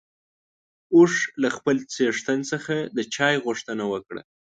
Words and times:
اوښ 0.95 1.13
له 1.41 1.49
خپل 1.55 1.77
څښتن 1.93 2.39
څخه 2.51 2.75
د 2.95 2.97
چای 3.15 3.35
غوښتنه 3.45 3.83
وکړه. 3.93 4.21